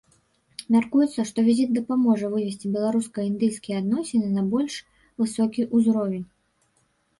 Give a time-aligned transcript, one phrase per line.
[0.75, 4.81] Мяркуецца, што візіт дапаможа вывесці беларуска-індыйскія адносіны на больш
[5.25, 6.29] высокі ўзровень.